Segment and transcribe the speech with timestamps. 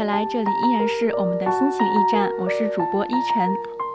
[0.00, 3.52] 回来，这里依然是我们的心情驿站，我是主播依晨。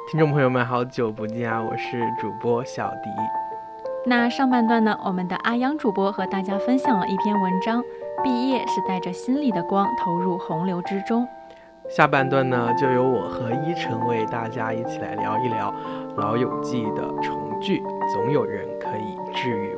[0.07, 1.59] 听众朋友们，好久不见啊！
[1.59, 3.09] 我是主播小迪。
[4.05, 7.81] 那上半段呢，我们的阿央主播和大家分享了一篇文章，
[8.23, 11.27] 毕业是带着心里的光投入洪流之中。
[11.89, 15.73] 下半段呢，就由我和依晨为大家一起来聊一聊
[16.21, 17.81] 《老友记》的重聚，
[18.13, 19.74] 总有人可以治愈我。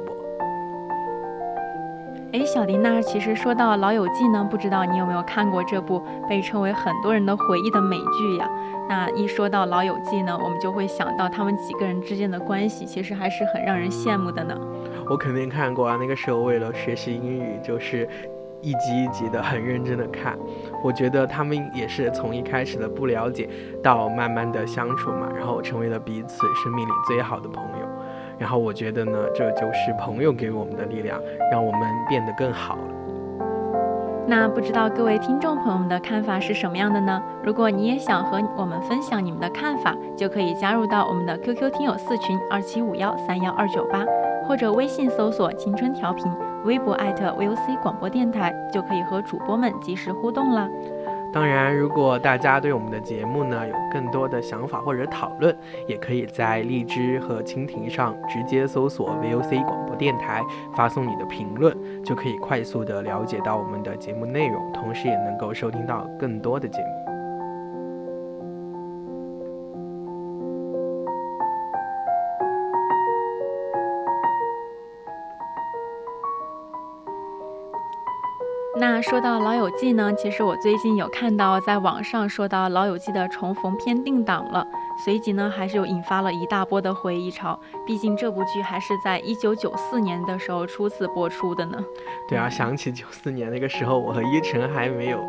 [2.37, 5.99] 哎，小迪，那其实说到《老友记》呢，不知道你有没有看过这部
[6.29, 8.47] 被称为很多人的回忆的美剧呀？
[8.87, 14.55] 那一说到《老友记》呢，我们就会想到他们几个人之间的关系，其实还是很让人羡慕的呢。
[15.09, 18.07] 我肯定看过啊，那个时候为了学习英语，就是
[18.61, 20.37] 一集一集的很认真的看。
[20.83, 23.49] 我觉得他们也是从一开始的不了解，
[23.81, 27.86] 到慢慢的相处嘛，然后成为了彼此生命里最好的朋友。
[28.37, 31.19] 然后我觉得呢，这就是朋友给我们的力量，
[31.51, 32.81] 让我们变得更好了。
[34.29, 37.23] 那不知道各位听众朋友们的看法是什么样的呢？
[37.41, 44.05] 如果你也想和我们分享你们的看法，就可以加入到我们的 QQ 听友四群二七五幺三幺二九八，
[44.45, 46.29] 或者微信搜索“青春调频”，
[46.65, 50.69] 微博艾特 VOC 广播电台，就可以和主播们及时互动啦。
[51.37, 55.55] 当然，如果大家对我们的节目呢有更多的想法或者讨论，
[55.85, 60.41] 也可以在荔枝和蜻蜓上直接搜索 VOC 广播电台，
[60.75, 67.06] 发送你的评论，就可以快速的了解到我们的节目内容，同时也能够收听到更多的节目。
[78.79, 84.65] 那说到《老友记》呢，其实我最近有看到在网上说到《老友记》的重逢片定档了，
[85.03, 87.59] 随即呢还是有引发了一大波的回忆潮。
[87.87, 91.83] 毕竟这部剧还是在一九九四年的时候初次播出的呢。
[92.29, 95.19] 对啊，想起九四年那个时候，我和依晨还没有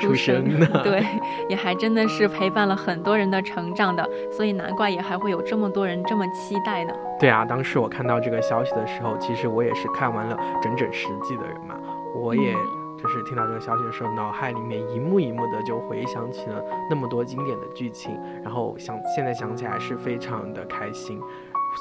[0.00, 0.66] 出生呢。
[0.84, 1.02] 对，
[1.48, 6.92] 也还真的是陪伴了很多人的成长的，所以难怪也还会有这么多人这么期待呢。
[7.18, 11.74] 对啊，当时我看到这个消息的时候，其实我也是看完了整整十季的人嘛，
[12.14, 12.54] 我也。
[12.98, 21.20] 就是听到这个消息的时候，脑海里面一幕一幕的就回想起了那么多经典的剧情，然后想现在想起来是非常的开心，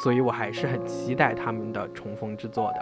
[0.03, 2.79] 所以我还是很期待他们的重逢之作的。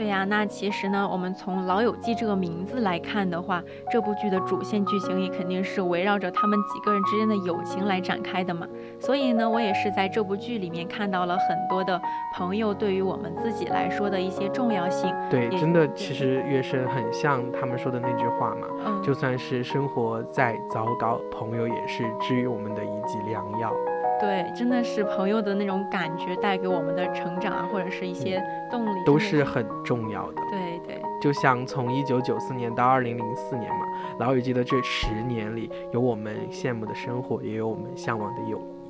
[0.00, 3.62] 对呀，那其实呢，我们从《老友记》这个名字来看的话，
[3.92, 8.66] 这部剧的主线剧情也肯定是围绕着他们几个人之间的友情来展开的嘛。
[8.98, 12.00] 所以呢，我也是在这部剧里面看到了很多的
[12.34, 15.14] 朋友对于我们自己来说的一些重要性。
[15.28, 23.70] 对，真的，其实月生很像他们说的那句话嘛，嗯，就算是生活再糟糕，朋友也是治愈我们的一剂良药。
[24.20, 30.42] 对，真的是朋友的那种感觉带给我们的成长啊，或者是一些动力，都是很重要的。
[30.50, 33.86] 对对，就像从一九九四年到二零零四年嘛，
[34.18, 38.80] 老友记的这十年里，有我们羡慕的生活，也有我们向往的友谊。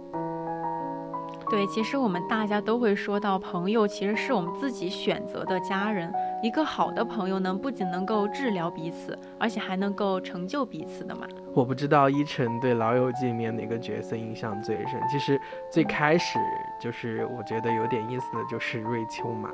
[1.49, 6.13] 对，其实我们大家都会说到，朋友其实是我们自己选择的家人。
[6.43, 11.27] 一个好的朋友呢，不仅能够治疗彼此，而且还能够成就彼此的嘛。
[11.53, 15.01] 我不知道依晨对《老友记》里面哪个角色印象最深。
[15.11, 15.39] 其实
[15.71, 16.39] 最开始
[16.81, 19.51] 就是我觉得有点意思的就是瑞秋嘛，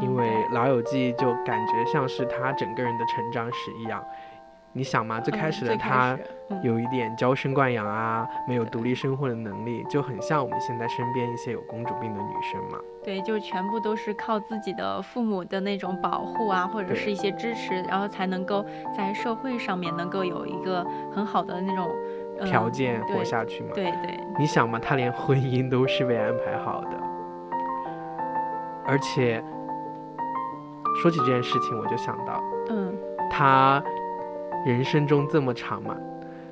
[0.00, 4.02] 因为《老友记》就感觉像是他整个人的成长史一样。
[4.72, 6.16] 你想嘛，最开始的他
[6.62, 12.78] 有一点娇生惯养啊，没有独立生活的能力，就很像我们现在身边一些有公主病的女生嘛。
[13.02, 18.64] 对，就全部都是靠自己的父母的那种保护啊，或者是一些支持，然后才能够
[18.96, 21.90] 在社会上面能够有一个很好的那种
[22.44, 23.70] 条件活下去嘛。
[23.74, 24.20] 对对。
[24.38, 26.90] 你想嘛，他连婚姻都是被安排好的，
[28.86, 29.42] 而且
[31.02, 32.94] 说起这件事情，我就想到，嗯，
[33.28, 33.82] 他。
[34.66, 35.96] 人生中这么长嘛，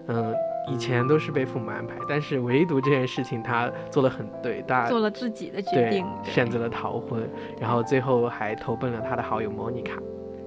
[0.07, 0.35] 嗯，
[0.69, 7.29] 以前都是被父母安排，但是唯独这件事情他做的很对，他做了自己的决定，选择了逃婚，
[7.61, 10.01] 然后最后还投奔了他的好友莫妮卡。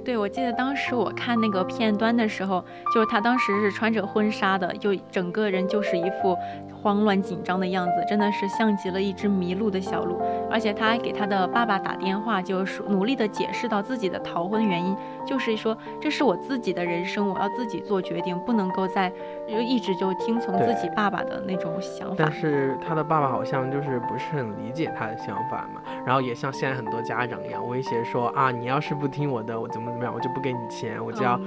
[0.04, 6.38] 对，我记得当时我看那个片段的时候，就是他当时是穿着婚纱的，就整个人就是一副。
[6.84, 10.19] 慌乱紧张的样子，真的是像极了一只迷路的小鹿。
[10.51, 14.95] 而且他还给他的爸爸打电话，就是努力的解释到自己的逃婚原因，
[15.25, 19.09] 就是说这是我自己的人生，我要自己做决定，不能够再
[19.48, 22.15] 就一直就听从自己爸爸的那种想法。
[22.18, 31.39] 但是他的爸爸好像就是不是很理解他的想法嘛，然后也像现在很多家长一样威胁说啊，你要是不听我的，我怎么怎么样，我就不给你钱，我就要，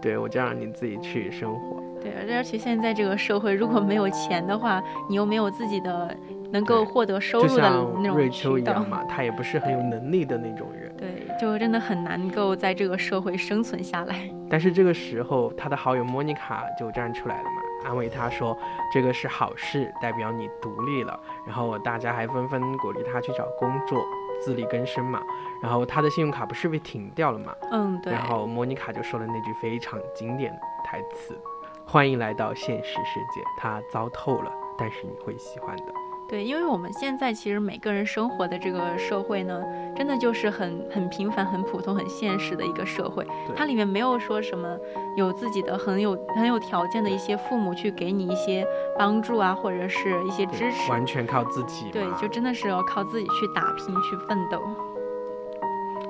[0.00, 1.82] 对我就让你自己去生活。
[2.02, 6.16] 对，而且现在这个社会，如果没有钱的话，你又没有自己的
[6.52, 7.62] 能够获得收入的
[7.98, 10.94] 那种瑞秋一样嘛，他也不是很有能力的那种人。
[10.96, 14.28] 对，就真的很难够在这个社会生存下来。
[14.48, 18.56] 但是这个时候，他的好友莫妮卡就站出来了嘛，安慰他说
[18.92, 24.04] ：“这个是好事，代表你独立了。”然后大家还纷纷鼓励他去找工作，
[24.42, 25.22] 自力更生嘛。
[25.62, 27.54] 然后他的信用卡不是被停掉了嘛？
[27.70, 28.12] 嗯，对。
[28.12, 31.38] 然后莫妮卡就说了那句非常经典的台词。
[31.86, 36.09] 欢迎来到现实世界，它糟透了，但是你会喜欢的。
[36.30, 39.60] 对，因为我们现在其实每个人生活的这个社会呢，
[39.96, 43.26] 真的就是很很平凡、很普通、很现实的一个社会。
[43.56, 44.78] 它里面没有说什么
[45.16, 48.64] 有自己的很有很有条件的一些父母去给你一些
[48.96, 51.90] 帮助啊，或者是一些支持，完全靠自己。
[51.90, 54.62] 对，就真的是要靠自己去打拼、去奋斗。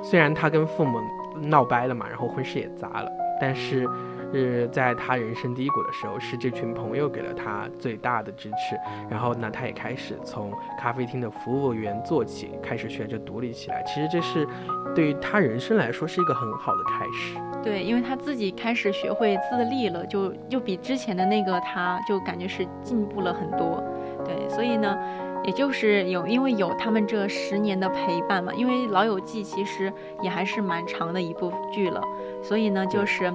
[0.03, 1.01] 虽然他跟父母
[1.41, 3.89] 闹掰了嘛，然后婚事也砸了，但是。
[4.33, 8.79] 是在他人生低谷的时候，是这群朋友给了他最大的支持。
[9.11, 13.83] 然后呢，他也开始从咖啡厅的服务员做起，开始学着独立起来。
[13.85, 14.47] 其实这是
[14.95, 17.39] 对于他人生来说是一个很好的开始。
[17.63, 23.83] 对，因为他自己开始学会自立了，就就比之前的那个他就感觉是进步了很多。
[24.25, 24.97] 对，所以呢，
[25.45, 29.93] 也就是有因为有他们这十年的陪伴嘛，因为《老友记》其实
[30.23, 32.03] 也还是蛮长的一部剧了，
[32.43, 33.33] 所以呢，就是。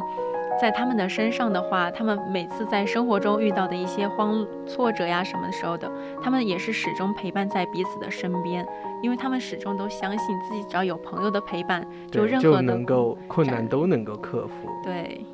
[0.59, 5.91] 在他们的身上的话，他们每次在生活中遇到的一些慌挫折呀什么时候的，
[6.21, 8.65] 他们也是始终陪伴在彼此的身边，
[9.03, 14.69] 因为他们始终都相信自己只要有朋友的陪伴，就任何的能够困难都能够克服。
[14.83, 15.25] 对。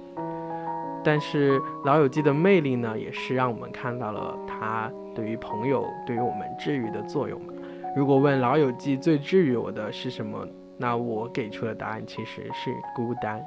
[1.04, 7.54] 但是老友记的魅力呢，也是让我们看到了它对于朋友对于我们治愈的作用嘛。
[7.96, 10.48] 如果问老友记最治愈我的是什么，
[10.78, 13.44] 那我给出的答案其实是孤单。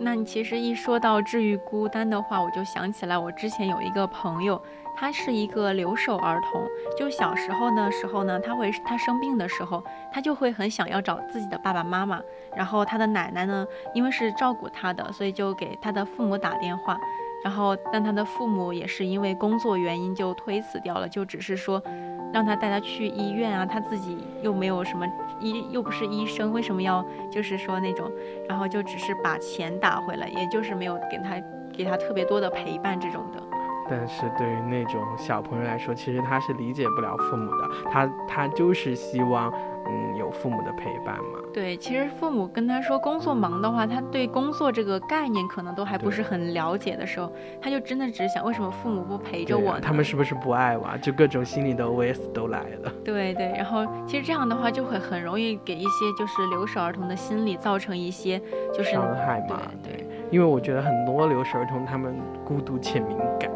[0.00, 4.60] 那你其实一说到治愈孤单的话，我就想起来我之前有一个朋友，
[4.96, 6.66] 他是一个留守儿童。
[6.96, 12.20] 就小时候的时候呢，他会他生病的时候，他就会很想要找自己的爸爸妈妈。
[12.56, 16.98] 然后他的奶奶呢，因为是照顾他的，所以就给他的父母打电话。
[17.44, 21.82] 然后但他的父母也是因为工作原因就推辞掉了，就只是说。
[22.32, 25.06] 让他带他去医院啊，他自己又没有什么
[25.40, 28.10] 医，又不是医生，为什么要就是说那种，
[28.48, 31.42] 然后就只是把钱打回来，也就是没有给他
[31.72, 33.47] 给他特别多的陪伴这种的。
[33.88, 39.52] 但是对于那种小朋友来说，其实他是理解不了父母的，他他就是希望。
[39.90, 41.38] 嗯，有父母的陪伴嘛？
[41.50, 49.80] 对，其实父母跟他说工作忙的话，他对工作这个概念可能都还不是很了解的时候，他就真的只想为什么父母不陪着我呢？
[49.80, 50.86] 他们是不是不爱我？
[51.00, 52.92] 就各种心里的 OS 都来了。
[53.02, 58.38] 对对，然后其实这样的话就会很容易给一些就是留守儿童的心理造成一些
[58.74, 59.62] 就是伤害嘛。
[59.82, 62.14] 对，因为我觉得很多留守儿童他们
[62.44, 63.50] 孤独且敏感。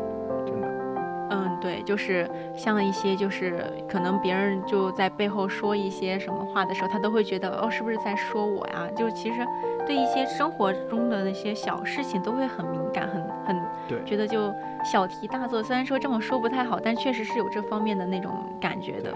[1.82, 8.88] 对，就是像一些，就是可能别人就在背后说一些什么话的时候，他都会觉得哦，是不是在说我呀？
[8.96, 9.46] 就其实
[9.86, 15.62] 对一些生活中的那些小事情都会很敏感，很很对，觉得就小题大做。
[15.62, 19.12] 虽然说这么说不太好，但确实是有这方面的那种感觉的。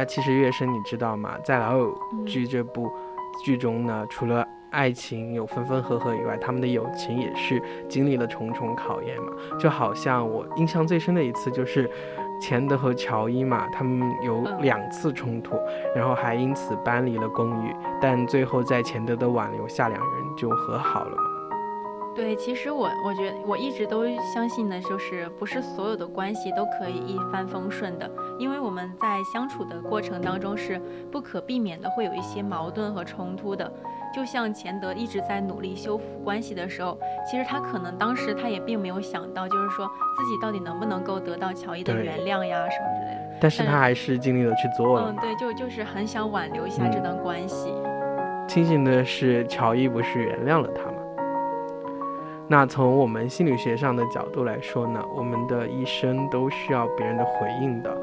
[0.00, 1.36] 那其实月生，你知道吗？
[1.44, 1.94] 在《老友
[2.26, 2.90] 记》这部
[3.44, 9.30] 剧中呢，除了爱情有分分合合以外，他们的友情也是经历了重重考验嘛。
[9.58, 11.86] 就好像我印象最深的一次，就是
[12.40, 15.54] 钱德和乔伊嘛，他们有嗯两次冲突，
[15.94, 21.39] 然后还因此搬离了公寓，但最后在钱德的挽留下，两人就和好了嘛。
[22.14, 33.72] 对，其实我我觉得我一直都相信的就是，不是所有的关系都可以一帆风顺的，因为我们在相处的过程当中是不可避免的会有一些矛盾和冲突的。
[34.12, 36.98] 就像钱德一直在努力修复关系的时候，
[37.30, 39.86] 其实他可能当时他也并没有想到，就是说
[40.16, 43.38] 自己到底能不能够得到乔伊的原谅呀什么之类的。
[43.40, 47.72] 但是他还是尽力的去做了嗯，对，就就是很想挽留一下这嗯段关系。
[48.48, 50.89] 庆幸的是，乔伊不是原谅了他嘛。
[52.50, 57.96] 那从我们心理学上的角度来说呢，我们的一生都需要别人的回应的。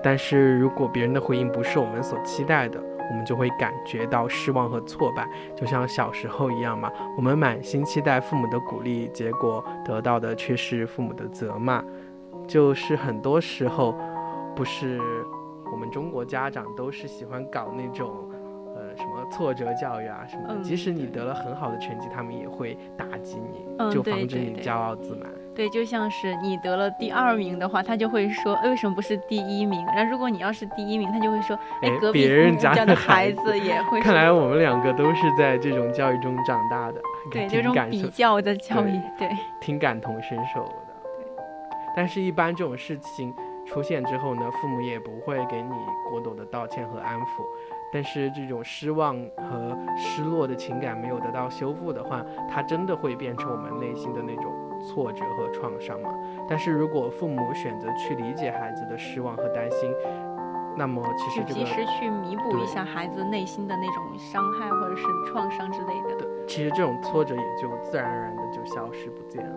[0.00, 6.88] 但是如果别人的回应不是我们所期待的，我们就会感觉到失望和挫败，就像小时候一样嘛。
[7.16, 11.82] 我们满心期待父母的鼓励，结果得到的却是父母的责骂。
[12.46, 13.98] 就是很多时候，
[14.54, 15.00] 不是
[15.72, 18.30] 我们中国家长都是喜欢搞那种。
[18.98, 25.28] 呃，什么挫折教育啊什么的，嗯即使你得了很好的成绩，他们也会打击你，嗯就对对对防止你骄傲自满。
[25.54, 29.84] 对，就像是你得了第二名的话，他就会说，哎为什么不是第一名？
[29.86, 34.00] 然后如果你要是第一名，他就会说，哎哎，隔壁别人家的孩孩子子也会。
[34.00, 37.00] 看来我们两个都是在这种教育中长大的，
[37.32, 39.28] 对这种比较的教育，对
[39.60, 40.74] 挺感同身受的。
[41.96, 43.34] 但是，一般这种事情
[43.66, 45.72] 出现之后呢，父母也不会给你
[46.08, 47.42] 过多的道歉和安抚。
[47.92, 54.44] 但是，这种失望和失落的情感没有得到修复的话，它真的会变成我们内心的那种
[54.86, 56.10] 挫折和创伤吗。
[56.48, 59.90] 但是如果父母选择去理解孩子的失望和担心，
[60.76, 66.14] 那么其实这个去及时去弥补一下孩子内心的那种伤害或者是创伤之类的。
[66.16, 69.56] 对其实这种挫折也就自然而然的就消失不见了。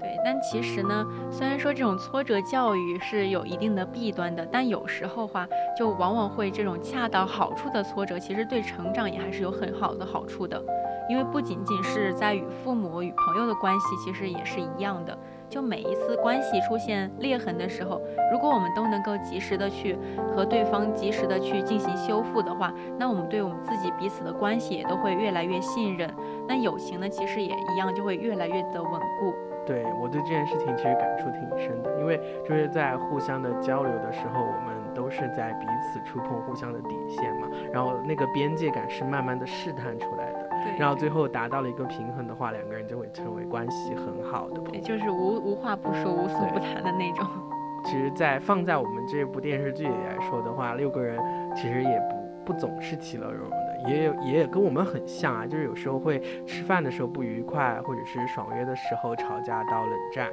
[0.00, 10.62] 对，但其实呢，虽然说这种挫折教育是有一定的弊端的，但有时候话就往往会这种恰到好处的挫折，其实对成长也还是有很好的好处的。
[11.08, 15.16] 因为不仅仅是在与父母、与朋友的关系，其实也是一样的。
[15.48, 17.98] 就每一次关系出现裂痕的时候，
[18.30, 19.96] 如果我们都能够及时的去
[20.28, 26.14] 和对方及时的去进行修复的话，那我们对我们自己彼此的关系也都会越来越信任。
[26.46, 29.34] 那友情呢，其实也一样，就会越来越的稳固。
[29.68, 44.84] 对我对这件事情其实感触挺深的，因为就是在互相的交流的时候，我们都是在彼此触碰互相的底线嘛，然后那个边界感是慢慢的试探出来的，对，然后最后达到了一个平衡的话，两个人就会成为关系很好的朋对，友。
[44.86, 47.26] 就是无无话不说、无所不谈的那种。
[47.84, 51.18] 其实，在放在我们这部电视剧里来说的话，六个人
[51.54, 52.00] 其实也
[52.44, 60.30] 不不总是其乐融融的，也有也跟我们很像啊，就是有时候会吃饭的时候不愉快，或者是爽约的时候吵架到冷战，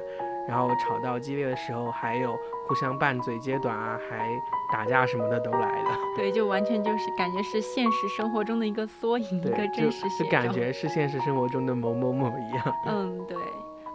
[0.48, 2.36] 然后吵到激烈的时候，还有
[2.66, 4.28] 互相拌嘴揭短啊，还
[4.72, 5.98] 打架什么的都来了。
[6.16, 10.24] 对，就完全就是感觉是现实生活中的一个缩影，一个真实写照。
[10.24, 12.74] 就感觉是现实生活中的某某某一样。
[12.86, 13.36] 嗯，对。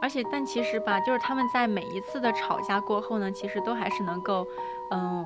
[0.01, 4.47] 而且，但其实吧，就是他们在每一次的吵架过后呢，其实都还是能够，
[4.89, 5.23] 嗯，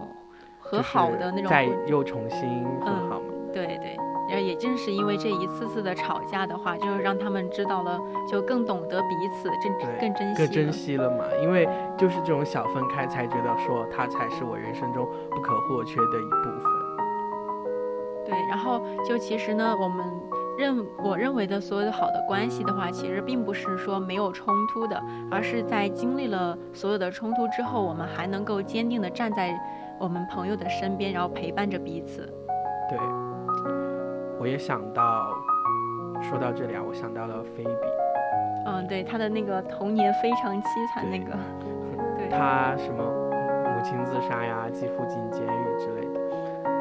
[0.60, 3.26] 和好的那种再又重新和嗯好嘛。
[3.54, 3.98] 对对，
[4.30, 11.68] 然后也正是因为这一次次的吵架的话，就是让他们知道了，就更懂得彼此，更更珍惜更珍惜了嘛，因为
[11.98, 16.64] 就是这种小分开，才觉得说他才是我人生中不可或缺的一部分。
[18.26, 20.04] 对，然后就其实呢，我们
[20.58, 29.56] 认我认为的所有的好的关系的话，其实并不是说没有冲突的，而是在经历了所有的冲突之后，我们还能够坚定的站在
[30.00, 32.28] 我们朋友的身边，然后陪伴着彼此。
[32.90, 32.98] 对，
[34.46, 35.26] 我也想到，
[36.22, 37.88] 说到这里啊，我想到了菲比，
[38.68, 41.36] 嗯，对，他的那个童年非常凄惨那个，
[42.16, 46.22] 对，他什么母亲自杀呀，继父进监狱之类的，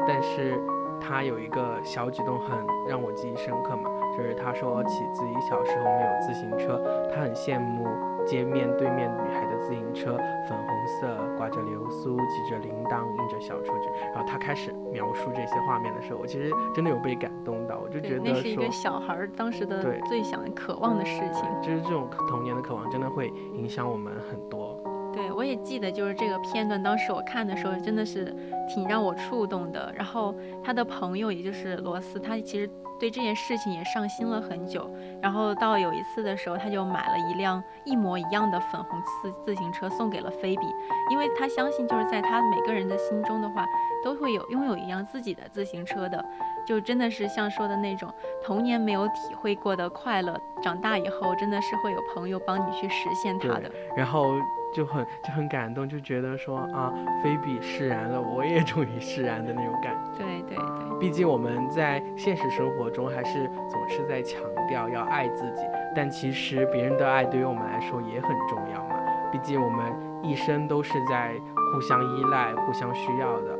[0.07, 0.53] 但是
[1.01, 2.55] 他有一个小举动很
[2.87, 6.79] 让我记忆深刻嘛，就是他说起自己小时候没有自行车，
[7.11, 7.83] 他很羡慕
[8.25, 10.17] 街面对面女孩的自行车，
[10.49, 13.89] 粉红色，挂着流苏，系着铃铛，印着小雏菊。
[14.13, 18.65] 然后她开始描述这些画面的时候，我其实真的有被感动到，我就觉得，那是一个。
[18.71, 21.43] 小孩儿当时的最想渴望的事情。
[21.61, 24.74] 就是这种童年的渴望，真的会影响我们很多。
[25.15, 28.35] 对，我也记得，就是这个片段，当时我看的时候，真的是
[28.67, 29.91] 挺让我触动的。
[29.95, 32.69] 然后他的朋友，也就是罗斯，他其实
[32.99, 34.89] 对这件事情也上心了很久。
[35.21, 40.67] 然后到有一次的时候，他就买了一辆一模一样的粉红自自行车送给了菲比，
[41.09, 43.65] 因为他相信，就是在他每个人的心中的话，
[44.03, 46.23] 都会有拥有一辆自己的自行车的。
[46.67, 48.11] 就真的是像说的那种
[48.43, 53.71] 童年没有体会过的快乐，长大以后真的是会有朋友帮你去实现它的。
[53.95, 54.33] 然后
[54.75, 60.11] 就很就很感动，就觉得说啊，菲比释然了，我也终于释然的那种感觉。
[60.17, 65.61] 对对对，毕竟我们在现实生活中还是总是在强调要爱自己，
[65.95, 68.95] 但其实别人的爱对于我们来说也很重要嘛。
[69.31, 71.33] 毕竟我们一生都是在
[71.73, 73.57] 互相依赖、互相需要的。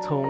[0.00, 0.26] 从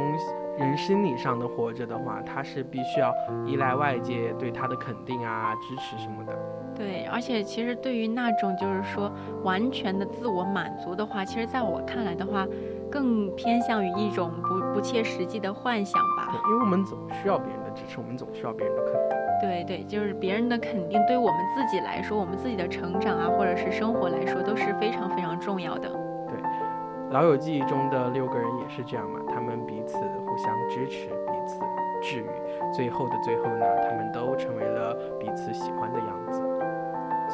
[0.58, 3.10] 人心理上的活着的话，他是必须要
[3.46, 6.38] 依赖外界对他的肯定啊、支持什么的。
[6.82, 9.08] 对，而且其实对于那种就是说
[9.44, 12.44] 完全的自我满足的话，其实在我看来的话，
[12.90, 16.28] 更偏向于一种不不切实际的幻想吧。
[16.32, 19.18] 对，因为我们总需要别人的支持，我们总需要别人的肯定。
[19.40, 25.88] 对对，就是别人的肯定，对我们自己来说，我们自己的成长啊，或者是生活来说，都是非常非常重要的。
[25.88, 26.36] 对，
[27.12, 31.60] 《老友记》中的六个人也是这样嘛，他们彼此互相支持，彼此
[32.02, 32.26] 治愈，
[32.74, 36.42] 最后的最后呢，他们都成为了彼此喜欢的样子。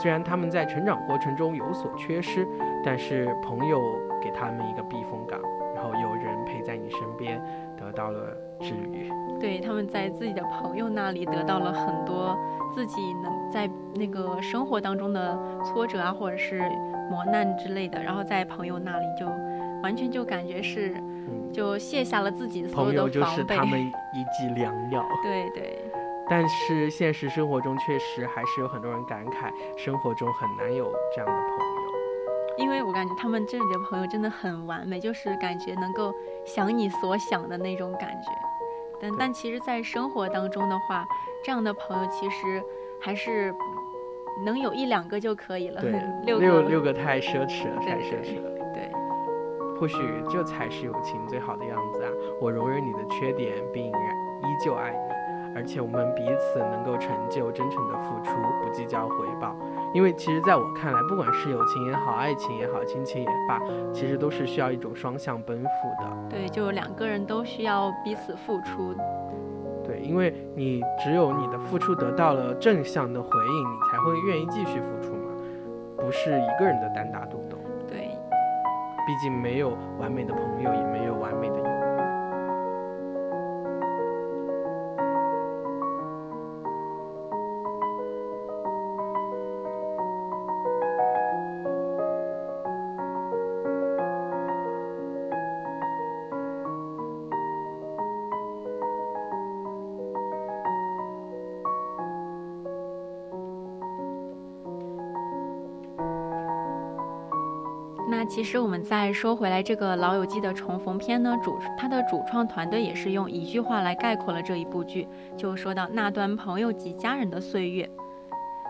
[0.00, 2.46] 虽然他们在成长过程中有所缺失，
[2.84, 3.80] 但是朋友
[4.22, 5.40] 给他们一个避风港，
[5.74, 7.42] 然后有人陪在你身边，
[7.76, 9.10] 得到了治愈。
[9.40, 12.38] 对，他们在自己的朋友那里得到了很多
[12.72, 16.60] 自己能在那个生活当中的挫折啊，或者是
[17.10, 19.26] 磨难之类的，然后在朋友那里就
[19.82, 20.94] 完全就感觉是，
[21.52, 23.20] 就卸下了自己所有的防备。
[23.20, 25.04] 朋友就是他们一剂良药。
[25.24, 25.87] 对对。
[26.30, 38.30] 但是现实生活中确实还是有很多人感慨，生活中很难有这样的朋友，因为我感觉他们这里的朋友真的很完美，就是感觉能够想你所想的那种感觉。
[39.00, 41.06] 但但其实，在生活当中的话，
[41.44, 42.62] 这样的朋友其实
[43.00, 43.54] 还是
[44.44, 45.80] 能有一两个就可以了。
[45.80, 45.92] 对，
[46.26, 48.50] 六六六个太奢侈了，太奢侈了。
[48.74, 48.90] 对，
[49.78, 49.96] 或许
[50.28, 52.10] 这才是友情最好的样子啊！
[52.40, 55.17] 我容忍你的缺点，并依旧爱你。
[55.58, 58.30] 而且我们彼此能够成就，真诚的付出，
[58.62, 59.56] 不计较回报。
[59.92, 63.60] 因为其实在我看来，不管是友情也好，爱情也好，亲情也罢，
[63.92, 65.68] 其实都是需要一种双向奔赴
[66.00, 66.08] 的。
[66.30, 68.94] 对，就两个人都需要彼此付出。
[69.82, 75.32] 对，因为你只有你的付出得到了正向的回应，你才会愿意继续付出嘛，
[75.96, 77.58] 不是一个人的单打独斗。
[77.88, 78.10] 对，
[79.08, 81.57] 毕竟没有完美的朋友，也没有完美的
[108.28, 117.88] 其实我们再说回来，这个《老友记》的重逢篇呢，主它的主创团队也是用一句话来概括了这一部剧，就说到那段朋友及家人的岁月。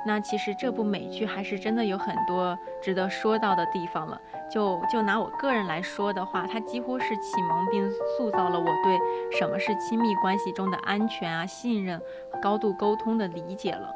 [0.06, 4.18] 那其实这部美剧还是真的有很多值得说到的地方了。
[4.50, 8.98] 就就拿我个人来说的话，它几乎是启蒙并塑造了我对
[9.36, 12.00] 什么是亲密关系中的安全啊、信任、
[12.40, 13.92] 高度沟通的理解了。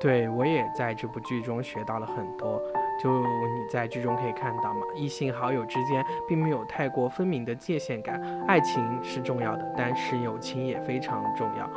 [0.00, 2.60] 对我也在这部剧中学到了很多。
[2.98, 11.70] 就你在剧中可以看到嘛，异性好友之间并没有太过分明的界限感，爱情是重要的，但是友情也非常重要。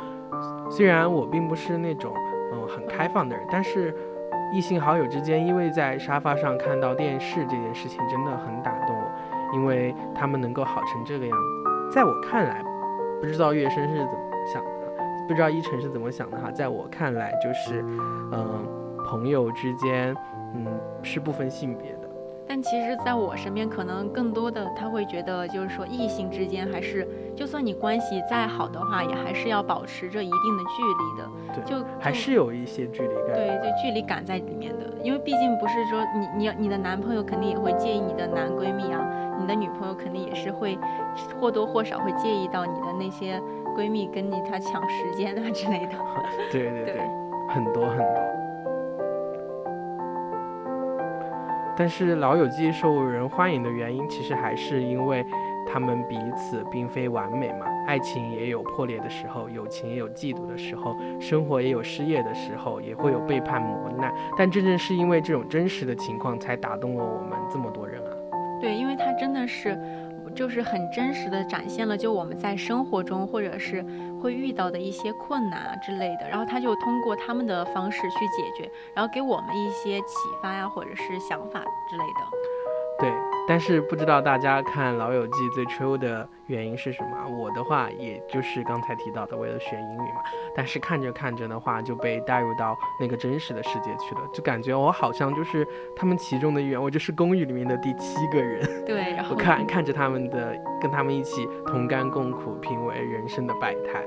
[0.70, 2.14] 虽然我并不是那种
[2.52, 3.94] 嗯很开放的人，但是
[4.52, 12.62] 异性好友之间依偎在沙发上看到电视这件事情真的很打动我，因为他们能够好成这个样子，在我看来，
[13.20, 14.70] 不知道月生是怎么想的，
[15.28, 17.82] 不知道依晨是怎么想的哈，在我看来就是
[18.32, 18.66] 嗯
[19.04, 20.16] 朋友之间。
[20.54, 20.66] 嗯，
[21.02, 22.08] 是不分性别的，
[22.46, 31.30] 但其实在我身边，可能更多的他会觉得，就是说异性之间还是，就算你关系再好的话，也还是要保持着一定的距离的。
[31.54, 33.34] 对，就还是有一些距离感。
[33.34, 36.04] 对就，距离感在里面的，因为毕竟不是说
[36.36, 39.00] 你你你的男朋友肯定也会介意你的男闺蜜啊，
[39.38, 40.76] 你的女朋友肯定也是会
[41.40, 43.40] 或多或少会介意到你的那些
[43.76, 45.92] 闺蜜跟你他抢时间啊之类的。
[46.50, 47.00] 对对对，
[47.48, 48.29] 很多很多。
[51.80, 55.24] 但是《老友记》受人欢迎的原因，其实还是因为
[55.66, 57.64] 他们彼此并非完美嘛。
[57.86, 64.12] 爱情也有破裂的时候，友情也有嫉妒的时候，生活也有失业的时候，也会有背叛磨难。
[64.36, 68.12] 但正正是因为这种真实的情况，才打动了我们这么多人啊。
[68.60, 69.74] 对，因为他真的是。
[70.34, 73.84] 就是很真实的展现了，就我们在生活中或者是
[74.22, 82.69] 会遇到的一些困难啊之类的，然后他就通过他们的方式去解决，然后给我们一些启发呀，或者是想法之类的。
[83.00, 83.10] 对，
[83.48, 87.28] 但是不知道大家看《老友记》最初的原因是什么？
[87.28, 90.20] 我的话，也就是刚才提到的，为了学英语嘛。
[90.54, 98.84] 但是看着看着的话，就被带入到那个真实的世界去了，就感觉我好像就是他们其中的一员，我就是公寓里面的第七个人。
[98.84, 104.04] 对，然后看看着他们的，跟他们一起同甘共苦，品味人生的百态。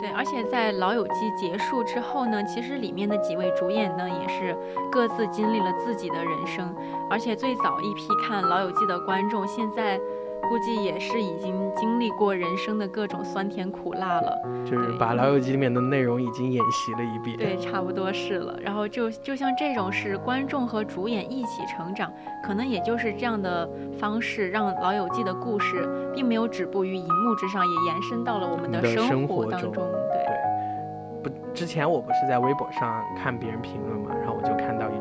[0.00, 4.56] 对，而且在《老友记》结束之后呢，其实里面的几位主演呢，也是
[4.90, 6.74] 各自经历了自己的人生，
[7.10, 10.00] 而且最早一批看《老友记》的观众，现在。
[10.48, 17.36] 估计也是已经经历过人生的各种酸甜苦辣了，就是把《老友记》里面的内容已经演习了一遍。
[17.36, 18.58] 对，差不多是了。
[18.60, 29.84] 然后就就像这种是观众和主演一起成长，可能也就是这样的方式，让《老友记》的故事并没有止步于荧幕之上，也延伸到了我们的生活当中。
[30.12, 34.10] 对，不，之前我不是在微博上看别人评论嘛，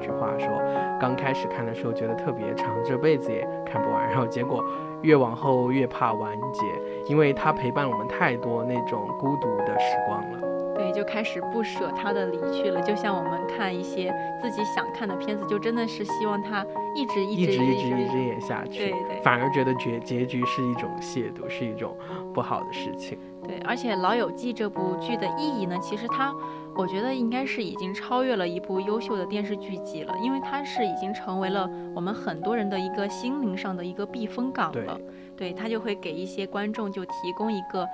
[0.04, 0.62] 句话说，
[1.00, 4.64] 刚开始看的时候觉得特别长，这辈子也看不完，然后结果。
[5.04, 6.62] 越往后越怕完结，
[7.08, 10.40] 因为它陪伴我们太多那种孤独的时光了。
[10.74, 12.82] 对，就开始不舍他的离去了。
[12.82, 18.80] 就像我们看一些自己想看的片子，就真的是希望他一直一直一直一直演下去。
[18.80, 19.22] 对对。
[19.22, 21.98] 反而觉得结结局是一种亵渎，是一种
[22.34, 23.20] 不好的事情。
[23.44, 26.34] 对，而且《老友记》这部剧的意义呢，其实它。
[26.76, 35.00] 我觉得应该是已经超越了一部优秀的电视剧集了，因为它是已经成为了我们很多人的一个心灵上的一个避风港了。
[35.38, 37.88] 对，它就会给一些观众就提供一个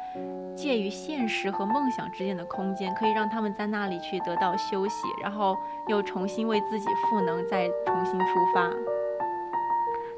[0.56, 5.56] 介于现实和梦想之间的空间，可以让他们在那里去得到休息，然后
[5.88, 8.70] 又重新为自己赋能，再重新出发。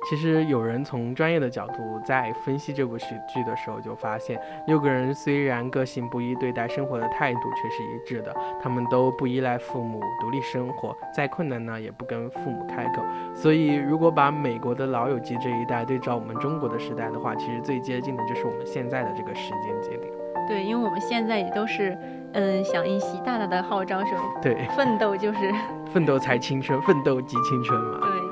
[0.09, 8.35] 其实有人从专业的角度在分析这部喜剧的时候，就发现六个人虽然个性不一，对待生活的态度却是一致的。
[8.61, 13.03] 他们都不依赖父母，独立生活，再困难呢也不跟父母开口。
[13.35, 20.11] 所以，如果把美国的老友记这一代对照我们中国的时代的话，其实最接近的就是我们现在的这个时间节点。
[20.47, 21.95] 对，因为我们现在也都是，
[22.33, 25.53] 嗯，响应习大大的号召，说对，奋斗就是
[25.93, 27.99] 奋斗才青春，奋斗即青春嘛。
[28.01, 28.30] 对。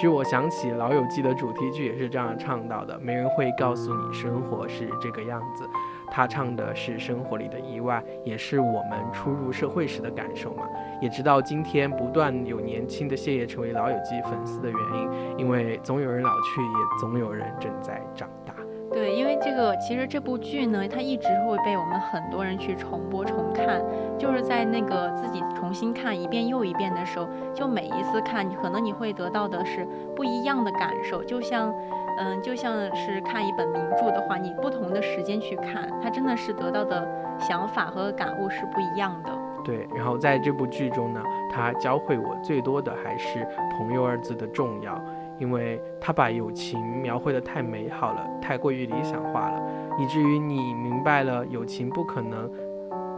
[0.00, 5.68] 其实我想起《老友记》的主题曲也是这样唱到的：没人会告诉你生活是这个样子。
[6.10, 10.62] 他唱的是生活里的意外，也是我们初入社会时的感受嘛。
[11.02, 18.54] 也知道今天不断有年轻的谢烨成为《老友记》粉丝的原因，因为总有人老去，也总有人正在长大。
[18.92, 23.80] 对，因为这个其实这部剧呢，它一直会被我们很多人去重播重看，
[24.18, 31.22] 就是在那个自己重新看一遍又一遍的时候，就每一次看，可能你会得到的是不一样的感受。
[31.22, 31.72] 就像，
[32.18, 39.30] 嗯，就像是看一本名著的话，你不同的时间去看，它真的是得到的想法和感悟是不一样的。
[39.64, 45.00] 对，然后在这部剧中呢，它教会我最多的还是“朋友”二字的重要。
[45.40, 49.60] 因为他把友情描绘的太美好了，太过于理想化了，
[49.98, 52.48] 以至于你明白了友情不可能。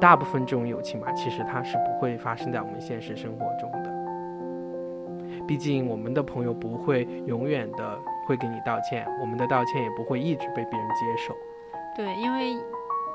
[0.00, 3.92] 大部分这种友情吧，其实它是不会发生在我们现实生活中的。
[5.46, 11.35] 毕竟我们的朋友不会永远的会给你道歉，我们的道歉也不会一直被别人接受。
[11.96, 12.56] 对，因为。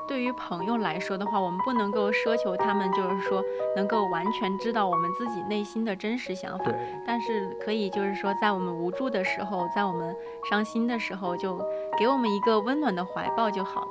[0.08, 3.44] 对于朋友来说的话，我们不能够奢求他们就是说
[3.76, 6.64] 能够完全知道我们自己内心的真实想法，
[7.06, 10.16] 但是可以就是说在我们无助的时候，在我们
[10.48, 11.58] 伤心的时候，就
[11.98, 13.88] 给我们一个温暖的怀抱就好了。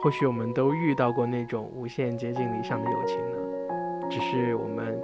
[0.00, 4.98] 或许我们都遇到过那种无限接近理想的友情呢，只是我们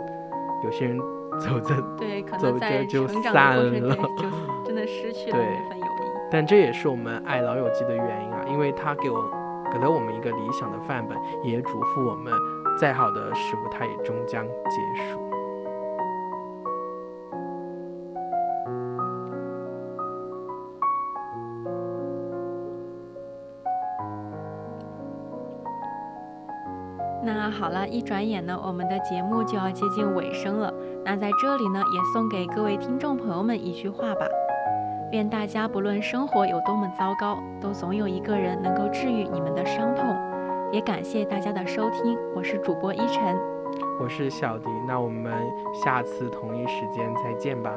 [0.62, 0.96] 有些人
[1.40, 4.30] 走着 对，可能在就散了，就
[4.64, 5.88] 真的失去了那份友谊。
[6.30, 9.43] 但这也是我们爱老友记的原因啊，因为他给我。
[9.74, 12.32] 给了我们一个理想的范本，也嘱咐我们，
[12.78, 15.20] 再好的事物，它也终将结束。
[27.24, 30.72] 那好了，一转眼呢，我们的节目就要接近尾声了。
[31.04, 34.24] 那在这里呢，也送给各位听众朋友们一句话吧。
[35.14, 40.04] 愿大家不论生活有多么糟糕，都总有一个人能够治愈你们的伤痛。
[40.72, 43.38] 也感谢大家的收听，我是主播依晨，
[44.00, 45.32] 我是小迪，那我们
[45.72, 47.70] 下次同一时间再见吧。